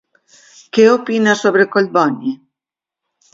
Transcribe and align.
Què 0.77 0.85
opina 0.93 1.35
sobre 1.41 1.67
Collboni? 1.77 2.35